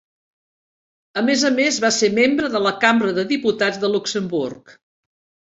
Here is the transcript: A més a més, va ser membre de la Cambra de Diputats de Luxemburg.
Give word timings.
A 1.21 1.23
més 1.27 1.43
a 1.49 1.51
més, 1.57 1.77
va 1.83 1.91
ser 1.99 2.09
membre 2.21 2.51
de 2.55 2.63
la 2.69 2.73
Cambra 2.87 3.13
de 3.21 3.29
Diputats 3.33 3.81
de 3.85 3.93
Luxemburg. 3.97 4.77